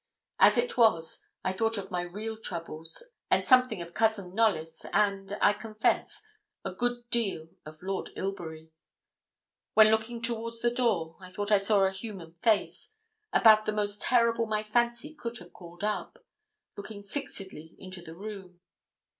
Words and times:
As 0.39 0.57
it 0.57 0.77
was, 0.77 1.27
I 1.43 1.53
thought 1.53 1.77
of 1.77 1.91
my 1.91 2.01
real 2.01 2.35
troubles, 2.35 3.03
and 3.29 3.45
something 3.45 3.83
of 3.83 3.93
Cousin 3.93 4.33
Knollys, 4.33 4.83
and, 4.91 5.37
I 5.39 5.53
confess, 5.53 6.23
a 6.65 6.73
good 6.73 7.07
deal 7.11 7.49
of 7.67 7.83
Lord 7.83 8.09
Ilbury. 8.15 8.71
When 9.75 9.89
looking 9.91 10.19
towards 10.19 10.61
the 10.63 10.71
door, 10.71 11.17
I 11.19 11.29
thought 11.29 11.51
I 11.51 11.59
saw 11.59 11.83
a 11.83 11.91
human 11.91 12.33
face, 12.41 12.89
about 13.31 13.67
the 13.67 13.73
most 13.73 14.01
terrible 14.01 14.47
my 14.47 14.63
fancy 14.63 15.13
could 15.13 15.37
have 15.37 15.53
called 15.53 15.83
up, 15.83 16.17
looking 16.75 17.03
fixedly 17.03 17.75
into 17.77 18.01
the 18.01 18.15
room. 18.15 18.59